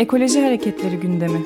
Ekoloji 0.00 0.40
Hareketleri 0.40 0.96
gündemi. 0.96 1.42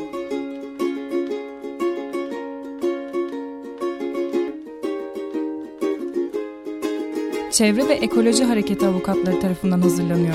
Çevre 7.51 7.89
ve 7.89 7.92
Ekoloji 7.92 8.45
Hareketi 8.45 8.87
avukatları 8.87 9.41
tarafından 9.41 9.80
hazırlanıyor. 9.80 10.35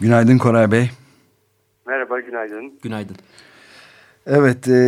Günaydın 0.00 0.38
Koray 0.38 0.70
Bey. 0.72 0.90
Merhaba, 1.86 2.20
günaydın. 2.20 2.78
Günaydın. 2.82 3.16
Evet, 4.26 4.68
e, 4.68 4.80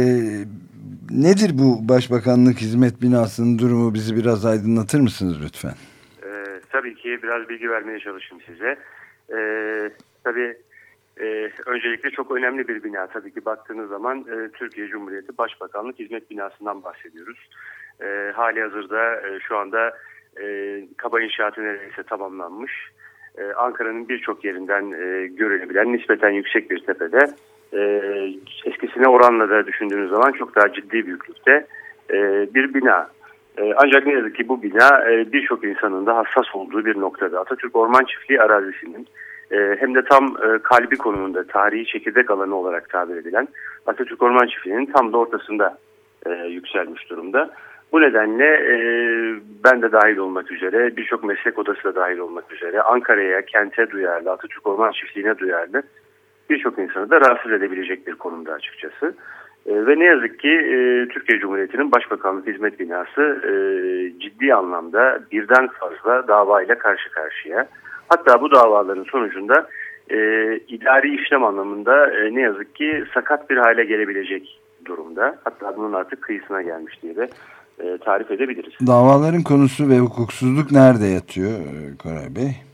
nedir 1.10 1.50
bu 1.54 1.88
Başbakanlık 1.88 2.56
Hizmet 2.60 3.02
Binası'nın 3.02 3.58
durumu? 3.58 3.94
Bizi 3.94 4.16
biraz 4.16 4.46
aydınlatır 4.46 5.00
mısınız 5.00 5.36
lütfen? 5.44 5.74
Ee, 6.24 6.60
tabii 6.70 6.94
ki 6.94 7.18
biraz 7.22 7.48
bilgi 7.48 7.70
vermeye 7.70 7.98
çalışayım 7.98 8.44
size. 8.46 8.76
Ee, 9.34 9.90
tabii 10.24 10.56
e, 11.20 11.50
öncelikle 11.66 12.10
çok 12.10 12.30
önemli 12.30 12.68
bir 12.68 12.84
bina. 12.84 13.06
Tabii 13.06 13.34
ki 13.34 13.44
baktığınız 13.44 13.88
zaman 13.88 14.18
e, 14.18 14.48
Türkiye 14.48 14.88
Cumhuriyeti 14.88 15.38
Başbakanlık 15.38 15.98
Hizmet 15.98 16.30
Binası'ndan 16.30 16.84
bahsediyoruz. 16.84 17.48
E, 18.02 18.32
hali 18.34 18.62
hazırda 18.62 19.14
e, 19.14 19.40
şu 19.40 19.56
anda 19.56 19.96
e, 20.42 20.78
kaba 20.96 21.20
inşaatı 21.20 21.64
neredeyse 21.64 22.02
tamamlanmış. 22.02 22.72
E, 23.38 23.52
Ankara'nın 23.52 24.08
birçok 24.08 24.44
yerinden 24.44 24.90
e, 24.90 25.26
görülebilen 25.26 25.92
nispeten 25.92 26.30
yüksek 26.30 26.70
bir 26.70 26.86
tepede 26.86 27.18
e, 27.72 28.02
eskisine 28.64 29.08
oranla 29.08 29.50
da 29.50 29.66
düşündüğünüz 29.66 30.10
zaman 30.10 30.32
çok 30.32 30.56
daha 30.56 30.72
ciddi 30.72 31.06
büyüklükte 31.06 31.66
e, 32.10 32.48
bir 32.54 32.74
bina. 32.74 33.08
E, 33.58 33.74
ancak 33.76 34.06
ne 34.06 34.12
yazık 34.12 34.36
ki 34.36 34.48
bu 34.48 34.62
bina 34.62 35.10
e, 35.10 35.32
birçok 35.32 35.64
insanın 35.64 36.06
da 36.06 36.16
hassas 36.16 36.54
olduğu 36.54 36.84
bir 36.84 37.00
noktada. 37.00 37.40
Atatürk 37.40 37.76
Orman 37.76 38.04
Çiftliği 38.04 38.40
arazisinin 38.40 39.06
e, 39.50 39.76
hem 39.80 39.94
de 39.94 40.04
tam 40.04 40.24
e, 40.24 40.58
kalbi 40.58 40.96
konumunda 40.96 41.46
tarihi 41.46 41.86
çekirdek 41.86 42.30
alanı 42.30 42.56
olarak 42.56 42.88
tabir 42.88 43.16
edilen 43.16 43.48
Atatürk 43.86 44.22
Orman 44.22 44.46
Çiftliği'nin 44.46 44.86
tam 44.86 45.12
da 45.12 45.16
ortasında 45.16 45.78
e, 46.26 46.30
yükselmiş 46.30 47.10
durumda. 47.10 47.50
Bu 47.92 48.00
nedenle 48.00 48.44
e, 48.44 48.74
ben 49.64 49.82
de 49.82 49.92
dahil 49.92 50.16
olmak 50.16 50.50
üzere, 50.50 50.96
birçok 50.96 51.24
meslek 51.24 51.58
odası 51.58 51.84
da 51.84 51.94
dahil 51.94 52.18
olmak 52.18 52.52
üzere 52.52 52.82
Ankara'ya, 52.82 53.42
kente 53.42 53.90
duyarlı, 53.90 54.30
Atatürk 54.30 54.66
Orman 54.66 54.92
Çiftliği'ne 54.92 55.38
duyarlı 55.38 55.82
birçok 56.50 56.78
insanı 56.78 57.10
da 57.10 57.20
rahatsız 57.20 57.52
edebilecek 57.52 58.06
bir 58.06 58.14
konumda 58.14 58.52
açıkçası. 58.52 59.14
E, 59.66 59.86
ve 59.86 59.98
ne 59.98 60.04
yazık 60.04 60.40
ki 60.40 60.48
e, 60.48 61.08
Türkiye 61.08 61.38
Cumhuriyeti'nin 61.38 61.92
Başbakanlık 61.92 62.46
Hizmet 62.46 62.80
Binası 62.80 63.22
e, 63.22 63.52
ciddi 64.20 64.54
anlamda 64.54 65.20
birden 65.32 65.68
fazla 65.68 66.28
davayla 66.28 66.78
karşı 66.78 67.10
karşıya. 67.10 67.68
Hatta 68.08 68.40
bu 68.40 68.50
davaların 68.50 69.04
sonucunda 69.04 69.68
e, 70.10 70.16
idari 70.68 71.22
işlem 71.22 71.44
anlamında 71.44 72.10
e, 72.10 72.34
ne 72.34 72.40
yazık 72.40 72.74
ki 72.74 73.04
sakat 73.14 73.50
bir 73.50 73.56
hale 73.56 73.84
gelebilecek 73.84 74.60
durumda. 74.84 75.38
Hatta 75.44 75.76
bunun 75.76 75.92
artık 75.92 76.22
kıyısına 76.22 76.62
gelmiş 76.62 77.02
diye 77.02 77.16
de 77.16 77.28
e, 77.78 77.98
tarif 77.98 78.30
edebiliriz. 78.30 78.72
Davaların 78.86 79.42
konusu 79.42 79.88
ve 79.88 79.98
hukuksuzluk 79.98 80.72
nerede 80.72 81.06
yatıyor 81.06 81.50
e, 81.50 81.96
Koray 82.02 82.36
Bey? 82.36 82.71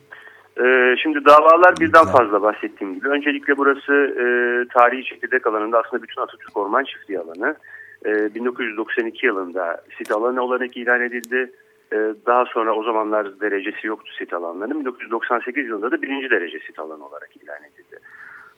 Ee, 0.65 0.95
şimdi 1.03 1.25
davalar 1.25 1.75
birden 1.81 2.05
fazla 2.05 2.43
bahsettiğim 2.43 2.95
gibi. 2.95 3.09
Öncelikle 3.09 3.57
burası 3.57 3.93
e, 3.93 4.25
tarihi 4.73 5.05
çekirdek 5.05 5.47
alanında 5.47 5.79
aslında 5.79 6.03
bütün 6.03 6.23
Atatürk 6.23 6.57
Orman 6.57 6.85
Çiftliği 6.85 7.19
alanı. 7.21 7.57
E, 8.07 8.35
1992 8.35 9.27
yılında 9.27 9.81
sit 9.99 10.13
alanı 10.13 10.43
olarak 10.43 10.77
ilan 10.77 11.01
edildi. 11.01 11.53
E, 11.93 11.97
daha 12.27 12.45
sonra 12.45 12.75
o 12.75 12.83
zamanlar 12.83 13.41
derecesi 13.41 13.87
yoktu 13.87 14.13
sit 14.19 14.33
alanlarının. 14.33 14.81
1998 14.81 15.67
yılında 15.67 15.91
da 15.91 16.03
birinci 16.03 16.31
derece 16.31 16.59
sit 16.59 16.79
alanı 16.79 17.07
olarak 17.07 17.31
ilan 17.43 17.59
edildi. 17.59 17.99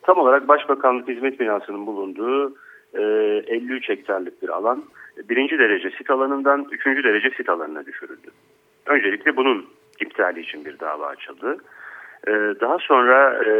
Tam 0.02 0.18
olarak 0.18 0.48
Başbakanlık 0.48 1.08
Hizmet 1.08 1.40
Binası'nın 1.40 1.86
bulunduğu 1.86 2.54
e, 2.94 3.02
53 3.02 3.88
hektarlık 3.88 4.42
bir 4.42 4.48
alan 4.48 4.84
birinci 5.28 5.58
derece 5.58 5.90
sit 5.90 6.10
alanından 6.10 6.66
üçüncü 6.70 7.04
derece 7.04 7.30
sit 7.30 7.48
alanına 7.48 7.86
düşürüldü. 7.86 8.30
Öncelikle 8.86 9.36
bunun 9.36 9.66
iptali 10.00 10.40
için 10.40 10.64
bir 10.64 10.80
dava 10.80 11.06
açıldı. 11.06 11.58
Ee, 12.28 12.32
daha 12.60 12.78
sonra 12.78 13.44
e, 13.46 13.52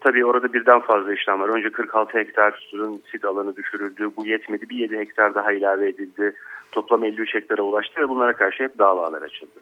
tabii 0.00 0.24
orada 0.24 0.52
birden 0.52 0.80
fazla 0.80 1.14
işlem 1.14 1.40
var. 1.40 1.48
Önce 1.48 1.70
46 1.70 2.18
hektarın 2.18 3.02
sit 3.10 3.24
alanı 3.24 3.56
düşürüldü. 3.56 4.10
Bu 4.16 4.26
yetmedi. 4.26 4.68
Bir 4.70 4.76
7 4.76 4.98
hektar 4.98 5.34
daha 5.34 5.52
ilave 5.52 5.88
edildi. 5.88 6.34
Toplam 6.72 7.04
53 7.04 7.34
hektara 7.34 7.62
ulaştı 7.62 8.00
ve 8.00 8.08
bunlara 8.08 8.32
karşı 8.32 8.64
hep 8.64 8.78
davalar 8.78 9.22
açıldı. 9.22 9.60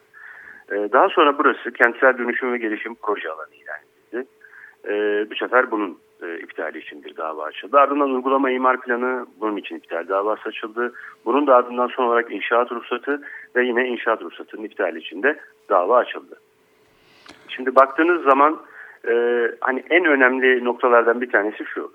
Ee, 0.71 0.89
daha 0.91 1.09
sonra 1.09 1.37
burası 1.37 1.71
kentsel 1.71 2.17
dönüşüm 2.17 2.53
ve 2.53 2.57
gelişim 2.57 2.95
proje 3.01 3.29
alanı 3.29 3.55
ilan 3.55 3.77
edildi. 3.79 4.29
Ee, 4.87 5.25
bu 5.31 5.35
sefer 5.35 5.71
bunun 5.71 5.97
e, 6.23 6.39
iptali 6.39 6.77
için 6.77 7.03
bir 7.03 7.17
dava 7.17 7.43
açıldı. 7.43 7.77
Ardından 7.77 8.13
uygulama 8.13 8.51
imar 8.51 8.81
planı 8.81 9.25
bunun 9.39 9.57
için 9.57 9.75
iptal 9.75 10.07
davası 10.07 10.49
açıldı. 10.49 10.93
Bunun 11.25 11.47
da 11.47 11.55
ardından 11.55 11.87
son 11.87 12.03
olarak 12.03 12.31
inşaat 12.31 12.71
ruhsatı 12.71 13.21
ve 13.55 13.65
yine 13.65 13.87
inşaat 13.87 14.21
ruhsatının 14.21 14.63
iptali 14.63 14.99
için 14.99 15.23
de 15.23 15.39
dava 15.69 15.97
açıldı. 15.97 16.35
Şimdi 17.55 17.75
baktığınız 17.75 18.23
zaman 18.23 18.61
e, 19.07 19.13
hani 19.61 19.83
en 19.89 20.05
önemli 20.05 20.63
noktalardan 20.63 21.21
bir 21.21 21.31
tanesi 21.31 21.65
şu. 21.65 21.91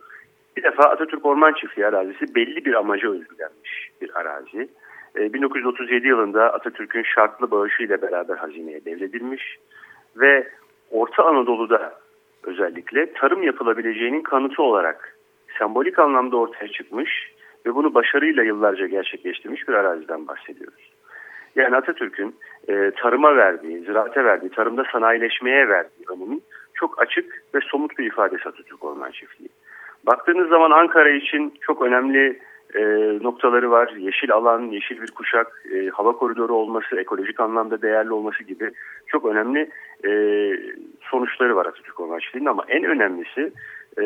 Bir 0.57 0.63
defa 0.63 0.83
Atatürk 0.83 1.27
Orman 1.27 1.53
Çiftliği 1.53 1.87
arazisi 1.87 2.35
belli 2.35 2.65
bir 2.65 2.75
amaca 2.75 3.11
özgülenmiş 3.11 3.91
bir 4.01 4.21
arazi. 4.21 4.69
E, 5.17 5.33
1937 5.33 6.07
yılında 6.07 6.53
Atatürk'ün 6.53 7.03
şartlı 7.03 7.51
bağışı 7.51 7.83
ile 7.83 8.03
beraber 8.03 8.37
hazineye 8.37 8.85
devredilmiş 8.85 9.59
ve 10.17 10.49
Orta 10.91 11.25
Anadolu'da 11.25 11.95
özellikle 12.43 13.13
tarım 13.13 13.43
yapılabileceğinin 13.43 14.23
kanıtı 14.23 14.63
olarak 14.63 15.19
sembolik 15.59 15.99
anlamda 15.99 16.37
ortaya 16.37 16.69
çıkmış 16.69 17.33
ve 17.67 17.75
bunu 17.75 17.95
başarıyla 17.95 18.43
yıllarca 18.43 18.87
gerçekleştirmiş 18.87 19.69
bir 19.69 19.75
araziden 19.75 20.29
bahsediyoruz. 20.29 20.98
Yani 21.57 21.77
Atatürk'ün 21.77 22.35
e, 22.69 22.91
tarıma 22.97 23.37
verdiği, 23.37 23.81
ziraate 23.81 24.25
verdiği, 24.25 24.49
tarımda 24.49 24.85
sanayileşmeye 24.93 25.69
verdiği 25.69 26.05
önemin 26.09 26.43
çok 26.75 27.03
açık 27.03 27.43
ve 27.55 27.59
somut 27.61 27.99
bir 27.99 28.07
ifadesi 28.07 28.49
Atatürk 28.49 28.85
Orman 28.85 29.11
Çiftliği. 29.11 29.49
Baktığınız 30.07 30.49
zaman 30.49 30.71
Ankara 30.71 31.11
için 31.11 31.55
çok 31.61 31.83
önemli 31.83 32.39
e, 32.75 32.83
noktaları 33.23 33.71
var. 33.71 33.95
Yeşil 33.99 34.33
alan, 34.33 34.63
yeşil 34.63 35.03
bir 35.03 35.11
kuşak, 35.11 35.63
e, 35.75 35.89
hava 35.89 36.13
koridoru 36.13 36.55
olması, 36.55 36.97
ekolojik 36.97 37.41
anlamda 37.41 37.83
değerli 37.83 38.13
olması 38.13 38.43
gibi 38.45 38.71
çok 39.07 39.25
önemli 39.25 39.71
e, 40.05 40.11
sonuçları 41.01 41.57
var 41.57 41.67
Atatürk 41.67 42.01
Orman 42.01 42.19
Çiftliği'nin 42.19 42.51
ama 42.51 42.65
en 42.69 42.85
önemlisi 42.85 43.53
e, 44.01 44.05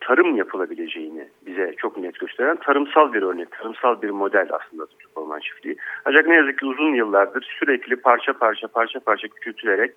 tarım 0.00 0.36
yapılabileceğini 0.36 1.28
bize 1.46 1.74
çok 1.78 1.96
net 1.96 2.18
gösteren 2.18 2.56
tarımsal 2.56 3.12
bir 3.12 3.22
örnek, 3.22 3.50
tarımsal 3.50 4.02
bir 4.02 4.10
model 4.10 4.48
aslında 4.50 4.82
Atatürk 4.82 5.18
Orman 5.18 5.40
Çiftliği. 5.40 5.76
Ancak 6.04 6.26
ne 6.26 6.34
yazık 6.34 6.58
ki 6.58 6.66
uzun 6.66 6.94
yıllardır 6.94 7.56
sürekli 7.58 7.96
parça 7.96 8.32
parça 8.32 8.68
parça 8.68 9.00
parça 9.00 9.28
küçültülerek 9.28 9.94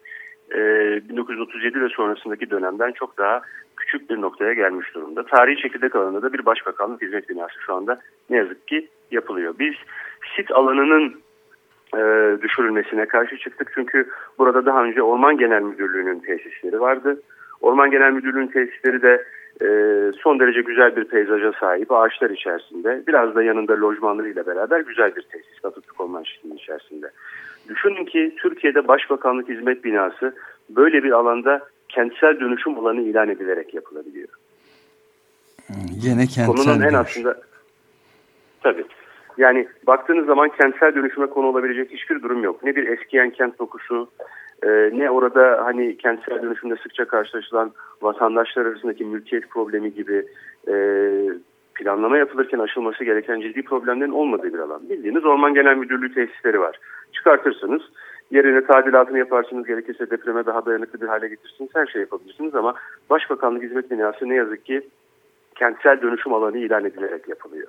e, 0.52 0.60
1937 1.10 1.82
ve 1.82 1.90
sonrasındaki 1.90 2.50
dönemden 2.50 2.92
çok 2.92 3.18
daha 3.18 3.42
küçük 3.78 4.10
bir 4.10 4.22
noktaya 4.22 4.54
gelmiş 4.54 4.96
durumda. 4.96 5.26
Tarihi 5.26 5.62
çekirdek 5.62 5.96
alanında 5.96 6.22
da 6.22 6.34
bir 6.34 6.46
başbakanlık 6.46 7.02
hizmet 7.02 7.30
binası 7.30 7.56
şu 7.66 7.74
anda 7.74 8.00
ne 8.30 8.38
yazık 8.38 8.68
ki 8.68 8.88
yapılıyor. 9.12 9.54
Biz 9.60 9.74
sit 10.36 10.52
alanının 10.52 11.22
e, 11.96 12.02
düşürülmesine 12.42 13.06
karşı 13.06 13.38
çıktık 13.38 13.72
çünkü 13.76 14.10
burada 14.38 14.66
daha 14.66 14.84
önce 14.84 15.02
Orman 15.02 15.38
Genel 15.38 15.62
Müdürlüğü'nün 15.62 16.20
tesisleri 16.20 16.80
vardı. 16.80 17.22
Orman 17.62 17.92
Genel 17.92 18.12
Müdürlüğü'nün 18.12 18.48
tesisleri 18.48 19.02
de 19.02 19.26
e, 19.62 19.68
son 20.22 20.40
derece 20.40 20.62
güzel 20.62 20.96
bir 20.96 21.04
peyzaja 21.04 21.52
sahip 21.60 21.92
ağaçlar 21.92 22.30
içerisinde 22.30 23.04
biraz 23.08 23.36
da 23.36 23.44
yanında 23.44 23.82
lojmanlarıyla 23.82 24.46
beraber 24.46 24.80
güzel 24.80 25.16
bir 25.16 25.22
tesis 25.22 25.66
Atatürk 25.66 26.02
Orman 26.02 26.24
Çiftliği'nin 26.24 26.58
içerisinde. 26.58 27.12
Düşünün 27.70 28.06
ki 28.06 28.36
Türkiye'de 28.38 28.88
Başbakanlık 28.88 29.50
Hizmet 29.50 29.84
Binası 29.84 30.36
böyle 30.70 31.04
bir 31.04 31.12
alanda 31.12 31.62
kentsel 31.90 32.40
dönüşüm 32.40 32.80
alanı 32.80 33.02
ilan 33.02 33.30
edilerek 33.30 33.74
yapılabiliyor. 33.74 34.30
Yine 36.04 36.26
kentsel 36.26 36.46
Konunun 36.46 36.82
en 36.82 36.94
aslında 36.94 37.42
tabii. 38.64 38.86
Yani 39.38 39.68
baktığınız 39.88 40.26
zaman 40.26 40.50
kentsel 40.50 40.96
dönüşüme 40.96 41.28
konu 41.28 41.48
olabilecek 41.48 41.92
hiçbir 41.92 42.22
durum 42.22 42.44
yok. 42.44 42.64
Ne 42.64 42.76
bir 42.76 42.88
eskiyen 42.88 43.30
kent 43.30 43.60
dokusu, 43.60 44.10
e, 44.64 44.70
ne 44.94 45.10
orada 45.10 45.66
hani 45.66 45.98
kentsel 45.98 46.42
dönüşümde 46.42 46.76
sıkça 46.76 47.06
karşılaşılan 47.06 47.72
vatandaşlar 48.02 48.66
arasındaki 48.66 49.06
mülkiyet 49.06 49.50
problemi 49.50 49.94
gibi 49.94 50.26
e, 50.68 50.74
planlama 51.76 52.18
yapılırken 52.18 52.60
aşılması 52.60 53.04
gereken 53.04 53.42
ciddi 53.42 53.64
problemlerin 53.64 54.12
olmadığı 54.12 54.54
bir 54.54 54.60
alan. 54.60 54.90
Bildiğiniz 54.90 55.26
Orman 55.26 55.54
Genel 55.54 55.78
Müdürlüğü 55.78 56.14
tesisleri 56.14 56.60
var. 56.60 56.80
Çıkartırsınız, 57.14 57.82
yerine 58.32 58.66
tadilatını 58.66 59.18
yaparsınız, 59.18 59.68
gerekirse 59.68 60.10
depreme 60.10 60.46
daha 60.46 60.66
dayanıklı 60.66 61.02
bir 61.02 61.08
hale 61.08 61.28
getirirsiniz, 61.28 61.70
her 61.76 61.86
şey 61.86 62.02
yapabilirsiniz 62.02 62.56
ama 62.56 62.76
Başbakanlık 63.10 63.64
Hizmet 63.64 63.92
Binası 63.92 64.30
ne 64.30 64.36
yazık 64.36 64.66
ki 64.66 64.82
kentsel 65.56 66.02
dönüşüm 66.02 66.34
alanı 66.34 66.58
ilan 66.58 66.86
edilerek 66.86 67.28
yapılıyor. 67.28 67.68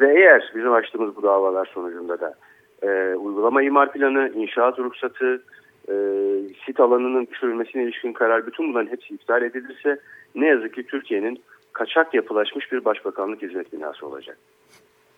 Ve 0.00 0.14
eğer 0.14 0.52
bizim 0.54 0.72
açtığımız 0.72 1.16
bu 1.16 1.22
davalar 1.22 1.70
sonucunda 1.74 2.20
da 2.20 2.34
e, 2.82 3.14
uygulama 3.14 3.62
imar 3.62 3.92
planı, 3.92 4.30
inşaat 4.34 4.78
ruhsatı, 4.78 5.42
e, 5.88 5.94
sit 6.66 6.80
alanının 6.80 7.26
düşürülmesine 7.26 7.82
ilişkin 7.82 8.12
karar 8.12 8.46
bütün 8.46 8.68
bunların 8.68 8.90
hepsi 8.90 9.14
iptal 9.14 9.42
edilirse 9.42 10.00
ne 10.34 10.46
yazık 10.46 10.74
ki 10.74 10.86
Türkiye'nin 10.86 11.42
kaçak 11.72 12.14
yapılaşmış 12.14 12.72
bir 12.72 12.84
başbakanlık 12.84 13.42
hizmet 13.42 13.72
binası 13.72 14.06
olacak. 14.06 14.38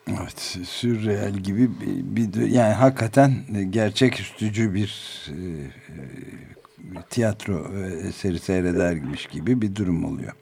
Evet, 0.08 0.40
sürreel 0.64 1.32
gibi 1.32 1.68
bir, 1.80 2.32
bir 2.34 2.46
yani 2.46 2.74
hakikaten 2.74 3.30
gerçeküstücü 3.70 4.74
bir 4.74 5.26
e, 5.28 5.38
e, 6.98 7.02
tiyatro 7.10 7.54
eseri 8.08 8.38
seyredermiş 8.38 9.26
gibi 9.26 9.62
bir 9.62 9.76
durum 9.76 10.04
oluyor. 10.04 10.32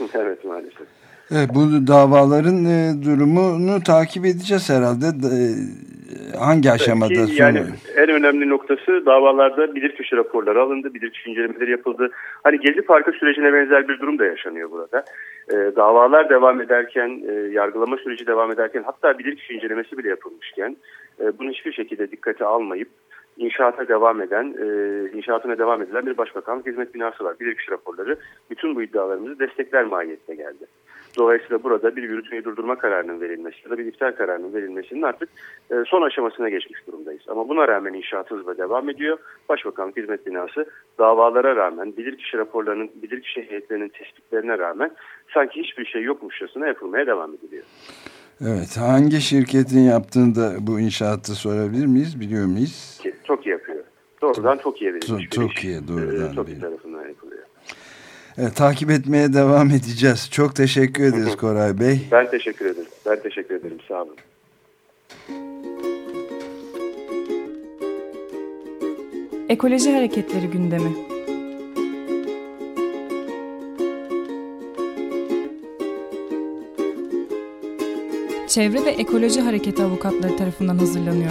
evet 0.14 0.44
maalesef. 0.44 0.86
Evet, 1.30 1.50
bu 1.54 1.86
davaların 1.86 2.64
e, 2.64 2.94
durumunu 3.04 3.82
takip 3.82 4.26
edeceğiz 4.26 4.70
herhalde. 4.70 5.06
E, 5.06 5.38
hangi 6.38 6.70
aşamada? 6.70 7.26
Ki, 7.26 7.32
yani 7.36 7.62
en 7.96 8.08
önemli 8.08 8.48
noktası 8.48 9.06
davalarda 9.06 9.74
bilirkişi 9.74 10.16
raporları 10.16 10.62
alındı, 10.62 10.94
bilirkişi 10.94 11.30
incelemeleri 11.30 11.70
yapıldı. 11.70 12.10
Hani 12.44 12.60
Gezi 12.60 12.82
Parkı 12.82 13.12
sürecine 13.12 13.52
benzer 13.52 13.88
bir 13.88 14.00
durum 14.00 14.18
da 14.18 14.24
yaşanıyor 14.24 14.70
burada. 14.70 15.04
E, 15.48 15.76
davalar 15.76 16.30
devam 16.30 16.60
ederken, 16.60 17.22
e, 17.28 17.32
yargılama 17.32 17.96
süreci 17.96 18.26
devam 18.26 18.52
ederken 18.52 18.82
hatta 18.86 19.18
bilirkişi 19.18 19.54
incelemesi 19.54 19.98
bile 19.98 20.08
yapılmışken 20.08 20.76
e, 21.20 21.38
bunu 21.38 21.50
hiçbir 21.50 21.72
şekilde 21.72 22.10
dikkate 22.10 22.44
almayıp 22.44 22.88
inşaata 23.36 23.88
devam 23.88 24.22
eden, 24.22 24.54
e, 24.58 24.66
inşaatına 25.16 25.58
devam 25.58 25.82
edilen 25.82 26.06
bir 26.06 26.18
başbakanlık 26.18 26.66
hizmet 26.66 26.94
binası 26.94 27.24
var. 27.24 27.40
Bilirkişi 27.40 27.70
raporları 27.70 28.16
bütün 28.50 28.76
bu 28.76 28.82
iddialarımızı 28.82 29.38
destekler 29.38 29.84
mahiyette 29.84 30.34
geldi. 30.34 30.66
Dolayısıyla 31.16 31.62
burada 31.62 31.96
bir 31.96 32.02
yürütmeyi 32.02 32.44
durdurma 32.44 32.78
kararının 32.78 33.20
verilmesi 33.20 33.56
ya 33.64 33.70
da 33.70 33.78
bir 33.78 33.86
iptal 33.86 34.12
kararının 34.12 34.54
verilmesinin 34.54 35.02
artık 35.02 35.28
e, 35.70 35.74
son 35.86 36.02
aşamasına 36.02 36.48
geçmiş 36.48 36.86
durumdayız. 36.86 37.22
Ama 37.28 37.48
buna 37.48 37.68
rağmen 37.68 37.92
inşaat 37.92 38.30
hızla 38.30 38.58
devam 38.58 38.90
ediyor. 38.90 39.18
Başbakanlık 39.48 39.96
hizmet 39.96 40.26
binası 40.26 40.66
davalara 40.98 41.56
rağmen, 41.56 41.96
bilirkişi 41.96 42.38
raporlarının, 42.38 42.90
bilirkişi 43.02 43.50
heyetlerinin 43.50 43.88
tespitlerine 43.88 44.58
rağmen 44.58 44.90
sanki 45.34 45.62
hiçbir 45.62 45.84
şey 45.84 46.02
yokmuşçasına 46.02 46.66
yapılmaya 46.66 47.06
devam 47.06 47.34
ediliyor. 47.34 47.64
Evet, 48.40 48.76
hangi 48.78 49.20
şirketin 49.20 49.80
yaptığını 49.80 50.34
da 50.34 50.52
bu 50.60 50.80
inşaatı 50.80 51.32
sorabilir 51.32 51.86
miyiz, 51.86 52.20
biliyor 52.20 52.46
muyuz? 52.46 53.00
TOKİ 53.24 53.48
yapıyor. 53.48 53.84
Doğrudan 54.22 54.58
TOKİ'ye 54.58 54.94
verilmiş. 54.94 55.28
TOKİ'ye 55.28 55.88
doğrudan. 55.88 56.34
TOKİ 56.34 56.60
tarafından 56.60 56.93
Evet, 58.38 58.56
takip 58.56 58.90
etmeye 58.90 59.32
devam 59.32 59.70
edeceğiz. 59.70 60.28
Çok 60.30 60.56
teşekkür 60.56 61.04
ederiz 61.04 61.36
Koray 61.36 61.78
Bey. 61.80 62.00
Ben 62.12 62.30
teşekkür 62.30 62.66
ederim. 62.66 62.88
Ben 63.06 63.22
teşekkür 63.22 63.54
ederim. 63.54 63.78
Sağ 63.88 64.02
olun. 64.02 64.16
Ekoloji 69.48 69.92
Hareketleri 69.92 70.46
gündemi. 70.46 70.90
Çevre 78.48 78.84
ve 78.84 78.90
Ekoloji 78.90 79.40
Hareketi 79.40 79.82
avukatları 79.82 80.36
tarafından 80.36 80.78
hazırlanıyor. 80.78 81.30